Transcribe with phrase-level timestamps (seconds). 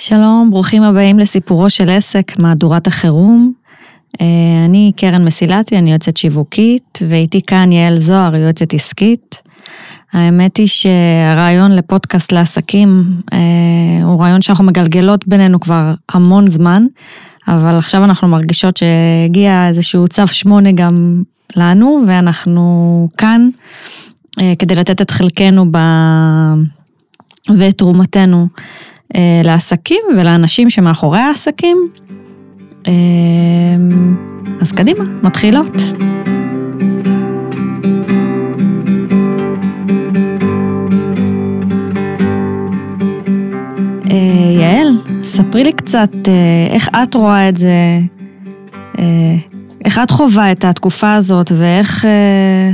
[0.00, 3.52] שלום, ברוכים הבאים לסיפורו של עסק, מהדורת החירום.
[4.20, 4.26] אה,
[4.64, 9.42] אני קרן מסילתי, אני יועצת שיווקית, ואיתי כאן יעל זוהר, יועצת עסקית.
[10.12, 13.38] האמת היא שהרעיון לפודקאסט לעסקים אה,
[14.04, 16.86] הוא רעיון שאנחנו מגלגלות בינינו כבר המון זמן,
[17.48, 21.22] אבל עכשיו אנחנו מרגישות שהגיע איזשהו צו שמונה גם
[21.56, 23.48] לנו, ואנחנו כאן
[24.40, 25.78] אה, כדי לתת את חלקנו ב...
[27.58, 28.46] ואת תרומתנו
[29.44, 31.88] לעסקים ולאנשים שמאחורי העסקים.
[32.86, 32.92] אה,
[34.60, 35.76] אז קדימה, מתחילות.
[44.10, 46.10] אה, יעל, ספרי לי קצת
[46.70, 48.00] איך את רואה את זה,
[49.84, 52.70] איך את חווה את התקופה הזאת ואיך אה,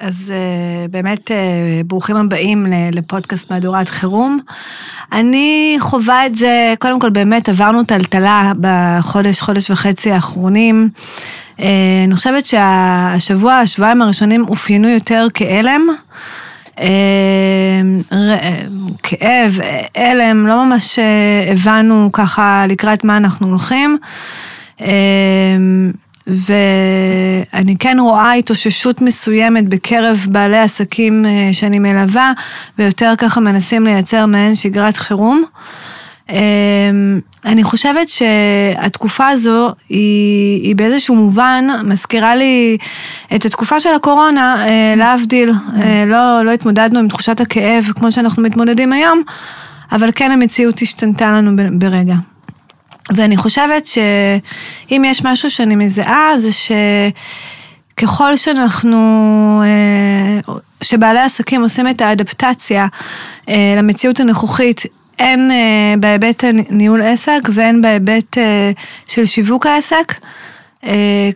[0.00, 1.36] אז אה, באמת אה,
[1.86, 4.40] ברוכים הבאים לפודקאסט מהדורת חירום.
[5.12, 10.88] אני חווה את זה, קודם כל באמת עברנו טלטלה בחודש, חודש וחצי האחרונים.
[11.58, 15.80] אני חושבת שהשבוע, השבועיים הראשונים אופיינו יותר כאלם.
[19.02, 19.58] כאב,
[19.94, 20.98] הלם, לא ממש
[21.52, 23.98] הבנו ככה לקראת מה אנחנו הולכים.
[26.26, 32.32] ואני כן רואה התאוששות מסוימת בקרב בעלי עסקים אה, שאני מלווה,
[32.78, 35.44] ויותר ככה מנסים לייצר מעין שגרת חירום.
[36.30, 42.78] אמ, אני חושבת שהתקופה הזו היא, היא באיזשהו מובן מזכירה לי
[43.34, 48.42] את התקופה של הקורונה, אה, להבדיל, אה, לא, לא התמודדנו עם תחושת הכאב כמו שאנחנו
[48.42, 49.22] מתמודדים היום,
[49.92, 52.14] אבל כן המציאות השתנתה לנו ברגע.
[53.12, 56.50] ואני חושבת שאם יש משהו שאני מזהה, זה
[57.96, 62.86] שככל שאנחנו, אה, שבעלי עסקים עושים את האדפטציה
[63.48, 64.82] אה, למציאות הנוכחית,
[65.18, 68.38] הן אה, בהיבט ניהול עסק והן בהיבט
[69.06, 70.14] של שיווק העסק,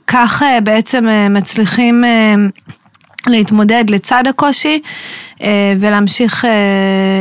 [0.06, 2.04] כך בעצם מצליחים
[3.27, 4.81] להתמודד לצד הקושי
[5.78, 6.44] ולהמשיך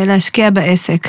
[0.08, 1.08] להשקיע בעסק.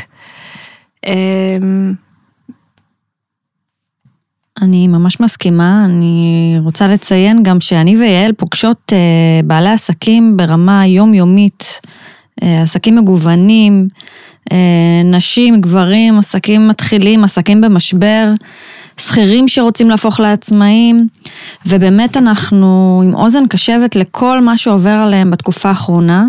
[4.63, 11.81] אני ממש מסכימה, אני רוצה לציין גם שאני ויעל פוגשות אה, בעלי עסקים ברמה יומיומית,
[12.43, 13.89] אה, עסקים מגוונים,
[14.53, 18.33] אה, נשים, גברים, עסקים מתחילים, עסקים במשבר,
[18.97, 21.09] שכירים שרוצים להפוך לעצמאים,
[21.67, 26.27] ובאמת אנחנו עם אוזן קשבת לכל מה שעובר עליהם בתקופה האחרונה.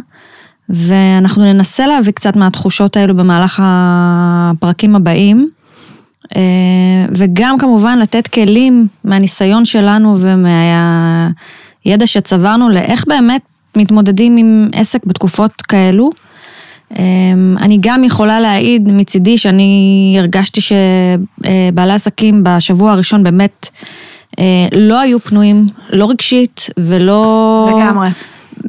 [0.70, 5.50] ואנחנו ננסה להביא קצת מהתחושות האלו במהלך הפרקים הבאים.
[6.36, 6.42] אה,
[7.12, 13.42] וגם כמובן לתת כלים מהניסיון שלנו ומהידע שצברנו לאיך באמת
[13.78, 16.10] מתמודדים עם עסק בתקופות כאלו.
[17.00, 17.04] אה,
[17.62, 23.70] אני גם יכולה להעיד מצידי שאני הרגשתי שבעלי עסקים בשבוע הראשון באמת
[24.40, 27.70] אה, לא היו פנויים, לא רגשית ולא...
[27.78, 28.10] לגמרי.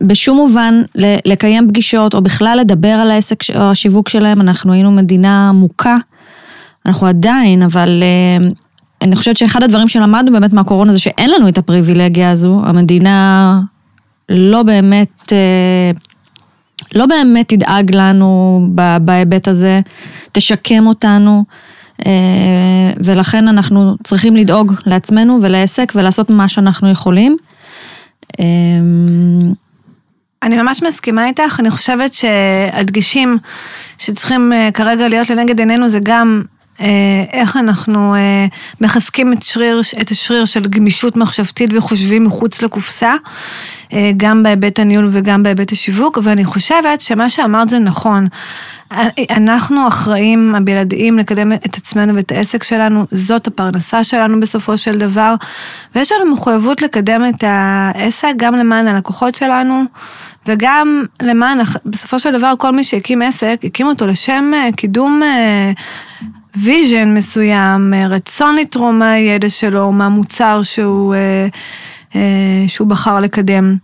[0.03, 0.83] בשום מובן
[1.25, 5.97] לקיים פגישות או בכלל לדבר על העסק או השיווק שלהם, אנחנו היינו מדינה מוכה.
[6.87, 8.49] אנחנו עדיין, אבל אה,
[9.03, 13.61] אני חושבת שאחד הדברים שלמדנו באמת מהקורונה זה שאין לנו את הפריבילגיה הזו, המדינה
[14.29, 15.91] לא באמת, אה,
[16.95, 18.61] לא באמת תדאג לנו
[19.01, 19.81] בהיבט הזה,
[20.33, 21.45] תשקם אותנו.
[22.07, 27.37] אה, ולכן אנחנו צריכים לדאוג לעצמנו ולעסק ולעשות מה שאנחנו יכולים.
[30.43, 33.39] אני ממש מסכימה איתך, אני חושבת שהדגשים
[33.99, 36.43] שצריכים כרגע להיות לנגד עינינו זה גם
[37.33, 38.47] איך אנחנו אה,
[38.81, 43.15] מחזקים את, שריר, את השריר של גמישות מחשבתית וחושבים מחוץ לקופסה,
[43.93, 48.27] אה, גם בהיבט הניהול וגם בהיבט השיווק, ואני חושבת שמה שאמרת זה נכון.
[49.31, 55.35] אנחנו אחראים הבלעדיים לקדם את עצמנו ואת העסק שלנו, זאת הפרנסה שלנו בסופו של דבר,
[55.95, 59.83] ויש לנו מחויבות לקדם את העסק גם למען הלקוחות שלנו,
[60.47, 65.21] וגם למען, בסופו של דבר, כל מי שהקים עסק, הקים אותו לשם קידום
[66.57, 71.47] vision מסוים, אה, רצון לתרום מהידע שלו, מהמוצר שהוא, אה,
[72.15, 73.77] אה, שהוא בחר לקדם.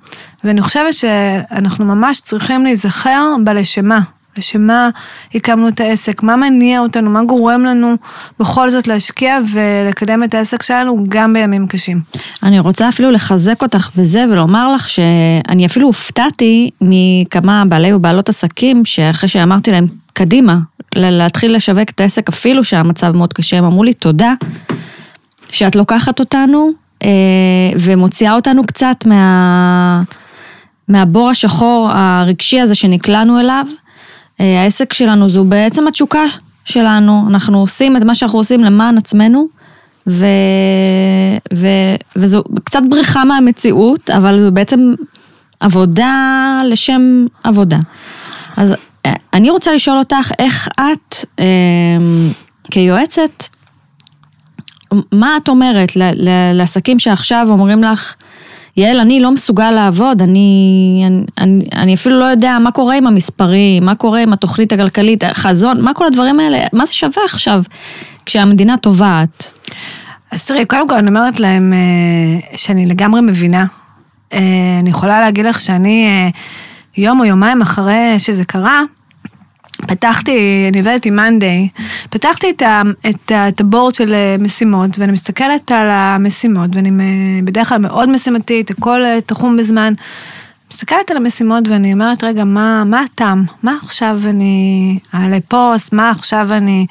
[0.45, 4.01] ואני חושבת שאנחנו ממש צריכים להיזכר בלשמה.
[4.39, 4.91] לשם מה
[5.35, 7.95] הקמנו את העסק, מה מניע אותנו, מה גורם לנו
[8.41, 12.01] בכל זאת להשקיע ולקדם את העסק שלנו גם בימים קשים.
[12.43, 18.85] אני רוצה אפילו לחזק אותך בזה ולומר לך שאני אפילו הופתעתי מכמה בעלי ובעלות עסקים
[18.85, 20.59] שאחרי שאמרתי להם, קדימה,
[20.95, 24.35] להתחיל לשווק את העסק אפילו שהמצב מאוד קשה, הם אמרו לי תודה
[25.53, 26.71] שאת לוקחת אותנו
[27.03, 27.09] אה,
[27.79, 30.03] ומוציאה אותנו קצת מה,
[30.89, 33.67] מהבור השחור הרגשי הזה שנקלענו אליו.
[34.41, 36.25] אה, העסק שלנו זו בעצם התשוקה
[36.65, 39.47] שלנו, אנחנו עושים את מה שאנחנו עושים למען עצמנו,
[40.07, 40.27] ו...
[41.55, 41.67] ו...
[42.17, 44.95] וזו קצת בריחה מהמציאות, אבל זו בעצם
[45.61, 47.79] עבודה לשם עבודה.
[48.57, 48.75] אז
[49.07, 51.45] אה, אני רוצה לשאול אותך, איך את אה,
[52.71, 53.45] כיועצת,
[55.13, 55.93] מה את אומרת
[56.55, 58.15] לעסקים שעכשיו אומרים לך,
[58.77, 63.07] יעל, אני לא מסוגל לעבוד, אני, אני, אני, אני אפילו לא יודע מה קורה עם
[63.07, 67.63] המספרים, מה קורה עם התוכנית הכלכלית, החזון, מה כל הדברים האלה, מה זה שווה עכשיו
[68.27, 69.53] כשהמדינה טובעת?
[70.31, 73.67] אז תראי, קודם כל אני אומרת להם אה, שאני לגמרי מבינה.
[74.33, 74.39] אה,
[74.81, 76.29] אני יכולה להגיד לך שאני אה,
[76.97, 78.83] יום או יומיים אחרי שזה קרה,
[79.89, 81.69] פתחתי, אני עובדת עם מאנדיי,
[82.11, 86.91] פתחתי את, ה, את, את הבורד של אה, משימות, ואני מסתכלת על המשימות, ואני
[87.45, 89.93] בדרך כלל מאוד משימתית, הכל אה, תחום בזמן.
[90.73, 93.45] מסתכלת על המשימות ואני אומרת, רגע, מה, מה הטעם?
[93.63, 95.93] מה עכשיו אני אעלה פוסט?
[95.93, 96.87] מה עכשיו אני...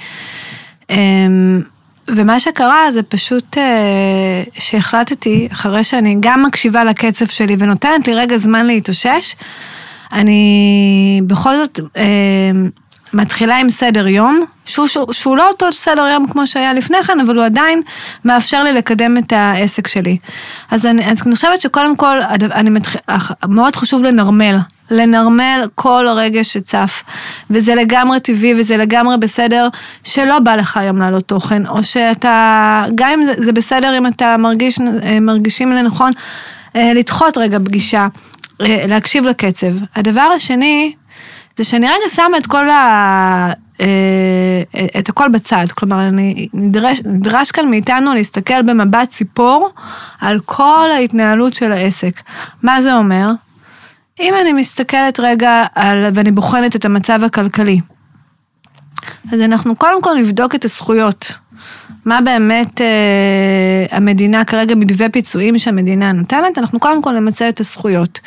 [0.89, 1.61] אמ,
[2.07, 8.37] ומה שקרה זה פשוט אה, שהחלטתי, אחרי שאני גם מקשיבה לקצב שלי ונותנת לי רגע
[8.37, 9.35] זמן להתאושש,
[10.13, 12.51] אני בכל זאת אה,
[13.13, 17.19] מתחילה עם סדר יום, שהוא, שהוא, שהוא לא אותו סדר יום כמו שהיה לפני כן,
[17.19, 17.81] אבל הוא עדיין
[18.25, 20.17] מאפשר לי לקדם את העסק שלי.
[20.71, 22.95] אז אני, אז אני חושבת שקודם כל, אני מתח...
[23.47, 24.57] מאוד חשוב לנרמל.
[24.91, 27.03] לנרמל כל רגש שצף.
[27.49, 29.67] וזה לגמרי טבעי וזה לגמרי בסדר
[30.03, 34.35] שלא בא לך היום לעלות תוכן, או שאתה, גם אם זה, זה בסדר אם אתה
[34.39, 34.79] מרגיש,
[35.21, 36.11] מרגישים לנכון
[36.75, 38.07] אה, לדחות רגע פגישה, אה,
[38.61, 39.73] להקשיב לקצב.
[39.95, 40.93] הדבר השני,
[41.57, 43.53] זה שאני רגע שמה את כל ה...
[43.81, 44.61] אה,
[44.99, 49.69] את הכל בצד, כלומר, אני, נדרש, נדרש כאן מאיתנו להסתכל במבט ציפור
[50.21, 52.21] על כל ההתנהלות של העסק.
[52.63, 53.31] מה זה אומר?
[54.19, 57.79] אם אני מסתכלת רגע על, ואני בוחנת את המצב הכלכלי,
[59.31, 61.33] אז אנחנו קודם כל נבדוק את הזכויות.
[62.05, 68.19] מה באמת אה, המדינה, כרגע מתווה פיצויים שהמדינה נותנת, אנחנו קודם כל נמצא את הזכויות.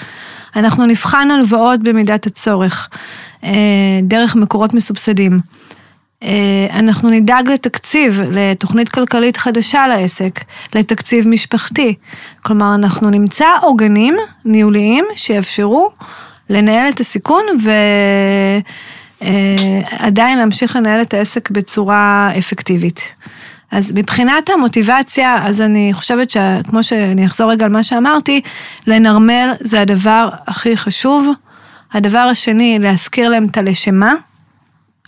[0.57, 2.89] אנחנו נבחן הלוואות במידת הצורך,
[3.45, 3.51] אה,
[4.03, 5.41] דרך מקורות מסובסדים.
[6.23, 10.41] אה, אנחנו נדאג לתקציב, לתוכנית כלכלית חדשה לעסק,
[10.75, 11.95] לתקציב משפחתי.
[12.43, 15.91] כלומר, אנחנו נמצא עוגנים ניהוליים שיאפשרו
[16.51, 17.43] לנהל את הסיכון
[19.21, 23.15] ועדיין אה, להמשיך לנהל את העסק בצורה אפקטיבית.
[23.71, 28.41] אז מבחינת המוטיבציה, אז אני חושבת שכמו שאני אחזור רגע על מה שאמרתי,
[28.87, 31.33] לנרמל זה הדבר הכי חשוב.
[31.93, 34.15] הדבר השני, להזכיר להם את הלשמה.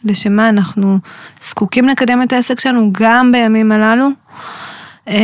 [0.04, 0.98] לשם מה אנחנו
[1.40, 4.08] זקוקים לקדם את העסק שלנו גם בימים הללו,
[5.08, 5.14] אמ,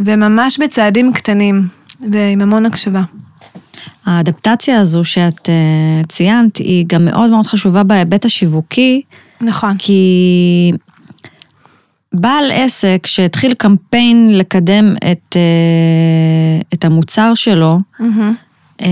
[0.00, 1.66] וממש בצעדים קטנים
[2.12, 3.02] ועם המון הקשבה.
[4.06, 9.02] האדפטציה הזו שאת uh, ציינת היא גם מאוד מאוד חשובה בהיבט השיווקי.
[9.40, 9.74] נכון.
[9.78, 10.72] כי
[12.12, 18.82] בעל עסק שהתחיל קמפיין לקדם את, uh, את המוצר שלו, mm-hmm.
[18.82, 18.84] uh,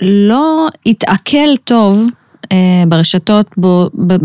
[0.00, 2.06] לא התעכל טוב
[2.52, 4.16] אה, ברשתות בו, ב,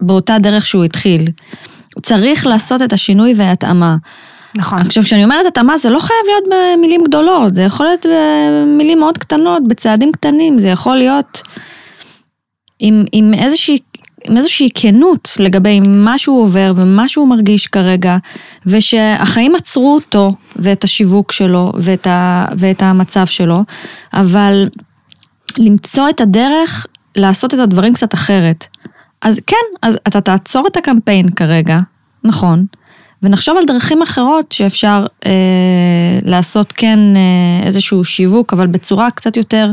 [0.00, 1.28] באותה דרך שהוא התחיל.
[2.02, 3.96] צריך לעשות את השינוי וההתאמה.
[4.56, 4.78] נכון.
[4.78, 6.44] עכשיו, כשאני אומרת התאמה, זה לא חייב להיות
[6.76, 11.42] במילים גדולות, זה יכול להיות במילים מאוד קטנות, בצעדים קטנים, זה יכול להיות
[12.78, 13.78] עם, עם איזושהי...
[14.28, 18.16] עם איזושהי כנות לגבי מה שהוא עובר ומה שהוא מרגיש כרגע,
[18.66, 23.62] ושהחיים עצרו אותו ואת השיווק שלו ואת, ה, ואת המצב שלו,
[24.14, 24.68] אבל
[25.58, 26.86] למצוא את הדרך
[27.16, 28.66] לעשות את הדברים קצת אחרת.
[29.22, 31.80] אז כן, אז אתה תעצור את הקמפיין כרגע,
[32.24, 32.66] נכון,
[33.22, 35.30] ונחשוב על דרכים אחרות שאפשר אה,
[36.22, 39.70] לעשות כן אה, איזשהו שיווק, אבל בצורה קצת יותר,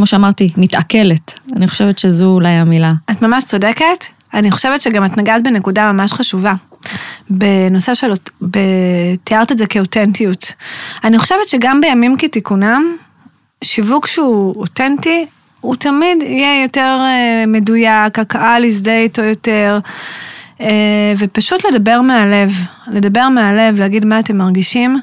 [0.00, 1.32] כמו שאמרתי, מתעכלת.
[1.56, 2.92] אני חושבת שזו אולי המילה.
[3.10, 4.04] את ממש צודקת.
[4.34, 6.52] אני חושבת שגם את נגעת בנקודה ממש חשובה.
[7.30, 8.12] בנושא של,
[9.24, 10.52] תיארת את זה כאותנטיות.
[11.04, 12.82] אני חושבת שגם בימים כתיקונם,
[13.64, 15.26] שיווק שהוא אותנטי
[15.60, 19.78] הוא תמיד יהיה יותר אה, מדויק, הקהל יזדהה איתו יותר,
[20.60, 22.52] אה, ופשוט לדבר מהלב,
[22.88, 25.00] לדבר מהלב, להגיד מה אתם מרגישים.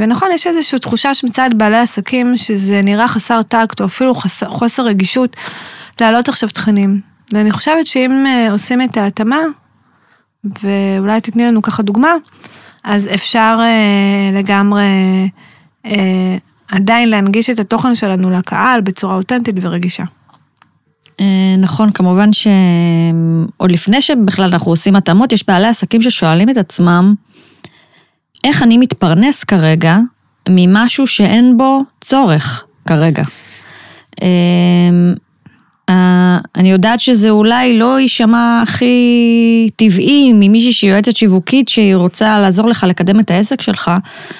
[0.00, 4.50] אה, ונכון, יש איזושהי תחושה מצד בעלי עסקים שזה נראה חסר טקט, או אפילו חסר,
[4.50, 5.36] חוסר רגישות,
[6.00, 7.00] להעלות עכשיו תכנים.
[7.32, 9.40] ואני חושבת שאם עושים את ההתאמה,
[10.44, 12.12] ואולי תתני לנו ככה דוגמה,
[12.84, 13.60] אז אפשר
[14.32, 14.84] לגמרי
[16.72, 20.04] עדיין להנגיש את התוכן שלנו לקהל בצורה אותנטית ורגישה.
[21.20, 27.14] אה, נכון, כמובן שעוד לפני שבכלל אנחנו עושים התאמות, יש בעלי עסקים ששואלים את עצמם,
[28.44, 29.98] איך אני מתפרנס כרגע
[30.48, 33.22] ממשהו שאין בו צורך כרגע.
[34.22, 34.28] אה,
[36.56, 42.68] אני יודעת שזה אולי לא יישמע הכי טבעי ממישהי שהיא יועצת שיווקית שהיא רוצה לעזור
[42.68, 43.90] לך לקדם את העסק שלך,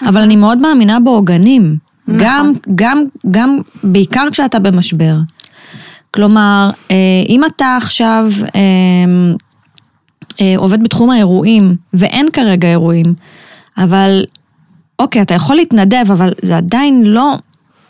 [0.09, 1.77] אבל אני מאוד מאמינה בעוגנים.
[2.09, 2.23] נכון.
[2.25, 5.17] גם, גם, גם, בעיקר כשאתה במשבר.
[6.11, 6.97] כלומר, אה,
[7.29, 8.61] אם אתה עכשיו אה,
[10.41, 13.15] אה, עובד בתחום האירועים, ואין כרגע אירועים,
[13.79, 14.25] אבל
[14.99, 17.35] אוקיי, אתה יכול להתנדב, אבל זה עדיין לא,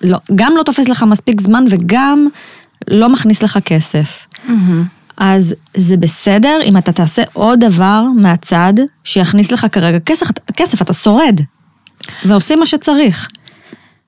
[0.02, 2.28] לא, גם לא תופס לך מספיק זמן וגם
[2.88, 4.26] לא מכניס לך כסף.
[5.16, 8.72] אז זה בסדר אם אתה תעשה עוד דבר מהצד
[9.04, 11.40] שיכניס לך כרגע כסף, כסף אתה שורד.
[12.24, 13.28] ועושים מה שצריך.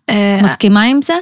[0.09, 1.15] אה, מסכימה עם זה?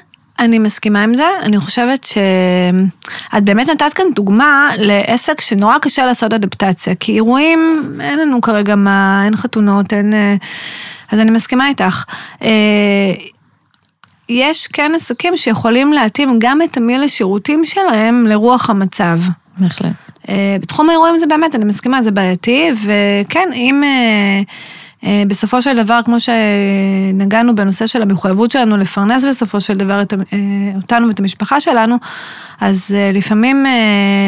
[0.44, 6.32] אני מסכימה עם זה, אני חושבת שאת באמת נתת כאן דוגמה לעסק שנורא קשה לעשות
[6.32, 10.14] אדפטציה, כי אירועים, אין לנו כרגע מה, אין חתונות, אין...
[10.14, 10.34] אה,
[11.12, 12.04] אז אני מסכימה איתך.
[12.42, 12.48] אה,
[14.28, 19.18] יש כן עסקים שיכולים להתאים גם את תמהיל השירותים שלהם לרוח המצב.
[19.58, 19.92] בהחלט.
[20.28, 23.82] אה, בתחום האירועים זה באמת, אני מסכימה, זה בעייתי, וכן, אם
[25.26, 30.18] בסופו של דבר, כמו שנגענו בנושא של המחויבות שלנו לפרנס בסופו של דבר את, אה,
[30.76, 31.96] אותנו ואת המשפחה שלנו,
[32.60, 33.72] אז אה, לפעמים אה,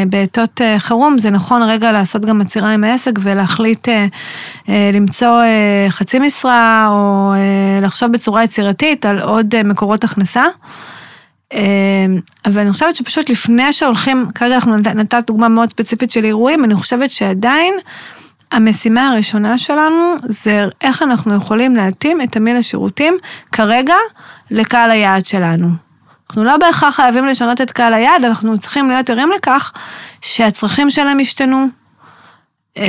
[0.09, 4.07] בעתות אה, חירום זה נכון רגע לעשות גם עצירה עם העסק ולהחליט אה,
[4.69, 10.45] אה, למצוא אה, חצי משרה או אה, לחשוב בצורה יצירתית על עוד אה, מקורות הכנסה.
[11.55, 11.61] אה,
[12.47, 16.65] אבל אני חושבת שפשוט לפני שהולכים, כרגע אנחנו נת- נתת דוגמה מאוד ספציפית של אירועים,
[16.65, 17.75] אני חושבת שעדיין
[18.55, 23.15] המשימה הראשונה שלנו זה איך אנחנו יכולים להתאים את תמהיל השירותים
[23.53, 23.95] כרגע
[24.51, 25.69] לקהל היעד שלנו.
[26.29, 29.73] אנחנו לא בהכרח חייבים לשנות את קהל היעד, אנחנו צריכים להיות ערים לכך
[30.21, 31.67] שהצרכים שלהם השתנו,
[32.79, 32.85] אה,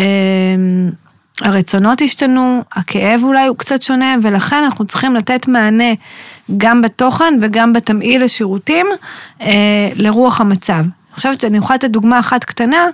[1.42, 5.94] הרצונות השתנו, הכאב אולי הוא קצת שונה, ולכן אנחנו צריכים לתת מענה
[6.58, 8.88] גם בתוכן וגם בתמהיל השירותים
[9.42, 10.84] אה, לרוח המצב.
[11.16, 12.88] אני חושבת שאני יכולה לתת דוגמה אחת קטנה,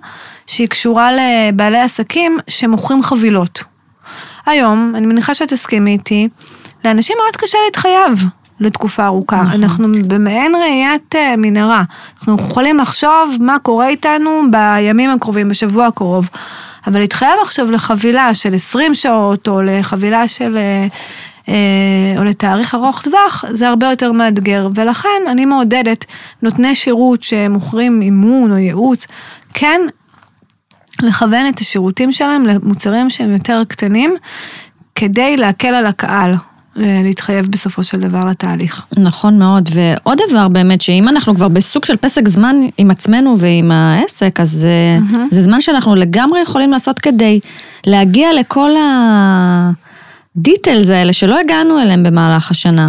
[0.47, 3.63] שהיא קשורה לבעלי עסקים שמוכרים חבילות.
[4.45, 6.27] היום, אני מניחה שאת תסכימי איתי,
[6.85, 8.25] לאנשים מאוד קשה להתחייב
[8.59, 9.41] לתקופה ארוכה.
[9.41, 9.63] נכון.
[9.63, 11.83] אנחנו במעין ראיית אה, מנהרה.
[12.17, 16.29] אנחנו יכולים לחשוב מה קורה איתנו בימים הקרובים, בשבוע הקרוב.
[16.87, 20.57] אבל להתחייב עכשיו לחבילה של 20 שעות, או לחבילה של...
[21.50, 21.53] אה,
[22.17, 26.05] או לתאריך ארוך טווח, זה הרבה יותר מאתגר, ולכן אני מעודדת
[26.41, 29.07] נותני שירות שמוכרים אימון או ייעוץ,
[29.53, 29.81] כן
[31.01, 34.15] לכוון את השירותים שלהם למוצרים שהם יותר קטנים,
[34.95, 36.33] כדי להקל על הקהל
[36.79, 38.86] אה, להתחייב בסופו של דבר לתהליך.
[38.98, 43.71] נכון מאוד, ועוד דבר באמת, שאם אנחנו כבר בסוג של פסק זמן עם עצמנו ועם
[43.71, 45.00] העסק, אז אה,
[45.31, 47.39] זה זמן שאנחנו לגמרי יכולים לעשות כדי
[47.86, 48.71] להגיע לכל
[50.38, 52.85] הדיטלס האלה שלא הגענו אליהם במהלך השנה.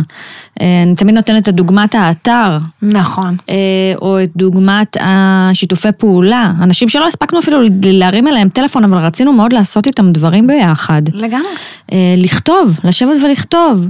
[0.61, 3.37] אה, אני תמיד נותנת את דוגמת האתר, נכון.
[3.50, 3.54] אה,
[4.02, 6.52] או את דוגמת השיתופי פעולה.
[6.62, 11.02] אנשים שלא הספקנו אפילו להרים אליהם טלפון, אבל רצינו מאוד לעשות איתם דברים ביחד.
[11.14, 11.49] לגמרי.
[11.92, 13.87] אה, לכתוב, לשבת ולכתוב.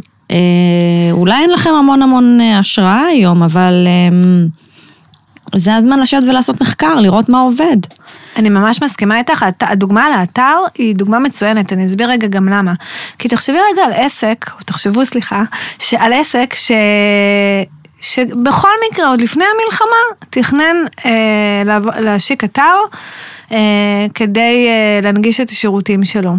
[1.12, 3.86] אולי אין לכם המון המון אה, השראה היום, אבל
[5.56, 7.76] זה הזמן לשבת ולעשות מחקר, לראות מה עובד.
[8.36, 12.72] אני ממש מסכימה איתך, הדוגמה על האתר היא דוגמה מצוינת, אני אסביר רגע גם למה.
[13.18, 15.42] כי תחשבי רגע על עסק, או תחשבו, סליחה,
[15.98, 16.72] על עסק ש...
[18.00, 21.62] שבכל מקרה, עוד לפני המלחמה, תכנן אה,
[22.00, 22.74] להשיק אתר
[23.52, 26.32] אה, כדי אה, להנגיש את השירותים שלו.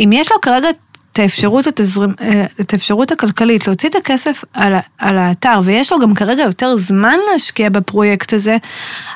[0.00, 0.68] אם יש לו כרגע
[1.14, 5.98] את האפשרות, התזרים, אה, את האפשרות הכלכלית להוציא את הכסף על, על האתר, ויש לו
[5.98, 8.56] גם כרגע יותר זמן להשקיע בפרויקט הזה,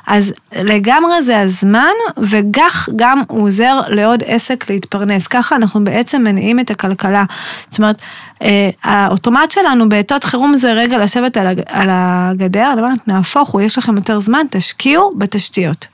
[0.07, 5.26] אז לגמרי זה הזמן, וכך גם הוא עוזר לעוד עסק להתפרנס.
[5.26, 7.25] ככה אנחנו בעצם מניעים את הכלכלה.
[7.69, 7.97] זאת אומרת,
[8.43, 12.75] אה, האוטומט שלנו בעתות חירום זה רגע לשבת על, הג- על הגדר,
[13.07, 15.87] נהפוך הוא, יש לכם יותר זמן, תשקיעו בתשתיות.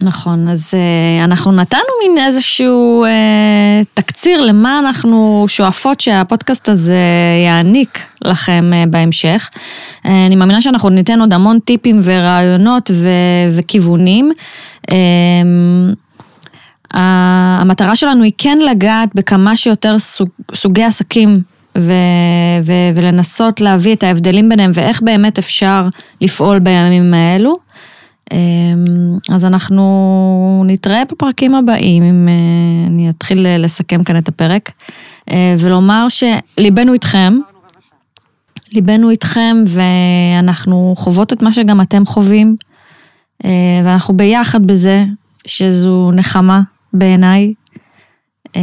[0.00, 3.10] נכון, אז אה, אנחנו נתנו מין איזשהו אה,
[3.94, 6.98] תקציר למה אנחנו שואפות שהפודקאסט הזה
[7.46, 9.50] יעניק לכם אה, בהמשך.
[10.06, 13.08] אה, אני מאמינה שאנחנו ניתן עוד המון טיפים ורעיונות ו-
[13.58, 14.32] וכיוונים.
[16.94, 21.42] ה- המטרה שלנו היא כן לגעת בכמה שיותר סוג, סוגי עסקים
[21.78, 21.92] ו-
[22.64, 25.88] ו- ולנסות להביא את ההבדלים ביניהם ואיך באמת אפשר
[26.20, 27.63] לפעול בימים האלו.
[28.32, 28.84] אמ,
[29.34, 34.70] אז אנחנו נתראה בפרקים הבאים, אם אה, אני אתחיל לסכם כאן את הפרק,
[35.30, 37.34] אה, ולומר שליבנו איתכם,
[38.72, 42.56] ליבנו איתכם ואנחנו חוות את מה שגם אתם חווים,
[43.44, 43.50] אה,
[43.84, 45.04] ואנחנו ביחד בזה,
[45.46, 46.60] שזו נחמה
[46.92, 47.54] בעיניי,
[48.56, 48.62] אה,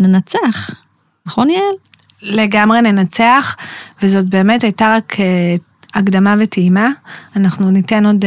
[0.00, 0.70] וננצח,
[1.26, 1.74] נכון יעל?
[2.22, 3.56] לגמרי ננצח,
[4.02, 5.54] וזאת באמת הייתה רק אה,
[5.94, 6.90] הקדמה וטעימה.
[7.36, 8.24] אנחנו ניתן עוד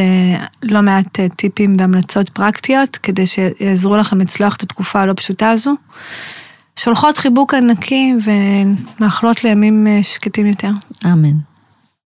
[0.62, 5.74] לא מעט טיפים והמלצות פרקטיות, כדי שיעזרו לכם לצלוח את התקופה הלא פשוטה הזו.
[6.76, 10.70] שולחות חיבוק ענקי ומאחלות לימים שקטים יותר.
[11.04, 11.55] אמן.